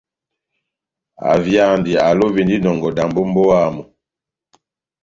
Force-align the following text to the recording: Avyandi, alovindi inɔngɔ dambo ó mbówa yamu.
Avyandi, 1.33 1.91
alovindi 2.07 2.53
inɔngɔ 2.57 2.89
dambo 2.97 3.19
ó 3.23 3.27
mbówa 3.29 3.55
yamu. 3.63 3.83